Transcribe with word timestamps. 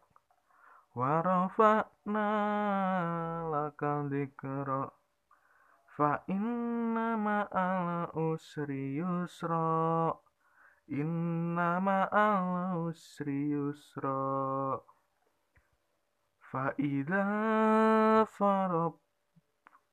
wa 0.93 1.25
rafa'na 1.25 2.29
laka 3.49 4.05
dzikrak 4.13 4.93
fa 5.97 6.21
inna 6.29 7.17
ma'al 7.17 8.13
usri 8.13 9.01
yusra 9.01 10.28
inna 10.89 11.77
ma'al 11.79 12.89
usri 12.89 13.53
yusra. 13.53 14.81
Fa 16.49 16.73
idza 16.77 18.25
farab 18.25 18.93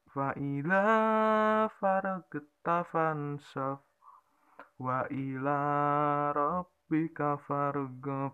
fa 0.08 0.32
idza 0.40 1.68
faragta 1.78 2.84
fansab 2.88 3.78
wa 4.80 5.04
ila 5.12 6.32
rabbika 6.32 7.36
farghab. 7.46 8.32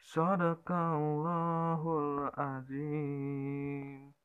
Sadaqallahul 0.00 2.32
azim 2.32 4.15